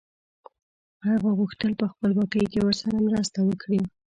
[1.07, 3.81] هغه غوښتل په خپلواکۍ کې ورسره مرسته وکړي.